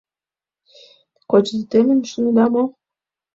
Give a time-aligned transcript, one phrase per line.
[1.29, 2.63] Кочде темын, шонеда мо?